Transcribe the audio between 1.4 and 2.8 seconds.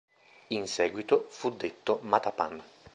detto Matapan.